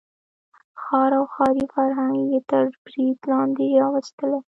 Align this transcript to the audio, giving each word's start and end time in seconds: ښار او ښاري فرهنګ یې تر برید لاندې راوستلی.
ښار 0.81 1.11
او 1.19 1.25
ښاري 1.33 1.65
فرهنګ 1.73 2.17
یې 2.31 2.39
تر 2.49 2.63
برید 2.83 3.17
لاندې 3.31 3.65
راوستلی. 3.81 4.37